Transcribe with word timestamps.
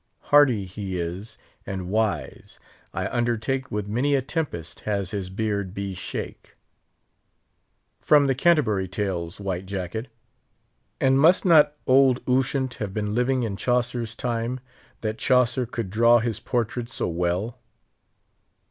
Hardy 0.33 0.65
he 0.65 0.99
is, 0.99 1.37
and 1.63 1.87
wise; 1.87 2.59
I 2.91 3.07
undertake 3.09 3.69
With 3.69 3.87
many 3.87 4.15
a 4.15 4.21
tempest 4.23 4.79
has 4.79 5.11
his 5.11 5.29
beard 5.29 5.75
be 5.75 5.93
shake.' 5.93 6.55
From 7.99 8.25
the 8.25 8.33
Canterbury 8.33 8.87
Tales, 8.87 9.39
White 9.39 9.67
Jacket! 9.67 10.07
and 10.99 11.19
must 11.19 11.45
not 11.45 11.75
old 11.85 12.19
Ushant 12.27 12.73
have 12.79 12.95
been 12.95 13.13
living 13.13 13.43
in 13.43 13.55
Chaucer's 13.57 14.15
time, 14.15 14.59
that 15.01 15.19
Chaucer 15.19 15.67
could 15.67 15.91
draw 15.91 16.17
his 16.17 16.39
portrait 16.39 16.89
so 16.89 17.07
well?" 17.07 17.59